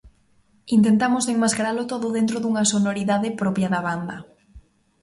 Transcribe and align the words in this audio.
Intentamos 0.77 1.25
enmascaralo 1.33 1.83
todo 1.91 2.07
dentro 2.17 2.37
dunha 2.39 2.69
sonoridade 2.73 3.35
propia 3.41 3.71
da 3.73 3.81
banda. 3.87 4.17